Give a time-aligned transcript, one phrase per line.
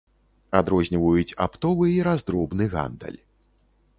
[0.59, 3.21] Адрозніваюць аптовы і раздробны гандаль.